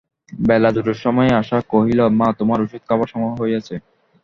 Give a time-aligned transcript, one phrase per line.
[0.31, 3.75] বেলা দুটার সময় আশা কহিল, মা, তোমার ওষুধ খাইবার সময় হইয়াছে।